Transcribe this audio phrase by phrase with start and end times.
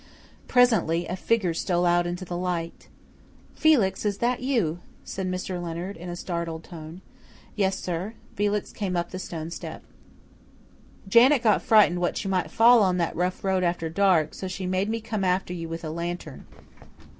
[0.47, 2.87] Presently a figure stole out into the light.
[3.53, 5.61] "Felix, is that you?" said Mr.
[5.61, 7.01] Leonard in a startled tone.
[7.55, 9.83] "Yes, sir." Felix came up to the stone step.
[11.07, 14.65] "Janet got frightened that you might fall on that rough road after dark, so she
[14.65, 16.47] made me come after you with a lantern.